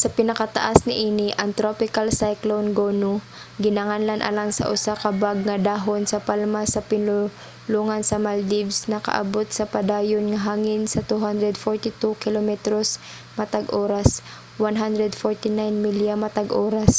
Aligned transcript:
sa 0.00 0.08
pinakataas 0.16 0.78
niini 0.88 1.28
ang 1.40 1.50
tropical 1.60 2.06
cyclone 2.20 2.68
gonu 2.80 3.14
ginganlan 3.64 4.20
alang 4.28 4.50
sa 4.54 4.64
usa 4.74 4.92
ka 5.02 5.10
bag 5.22 5.38
nga 5.48 5.56
dahon 5.68 6.02
sa 6.06 6.22
palma 6.28 6.62
sa 6.68 6.80
pinulongan 6.90 8.02
sa 8.06 8.16
maldives 8.26 8.78
nakaabot 8.92 9.46
sa 9.52 9.68
padayon 9.74 10.26
nga 10.28 10.44
hangin 10.48 10.82
sa 10.92 11.00
240 11.10 12.22
kilometros 12.22 12.90
matag 13.38 13.66
oras 13.84 14.10
149 14.62 15.84
milya 15.84 16.14
matag 16.24 16.50
oras 16.66 16.94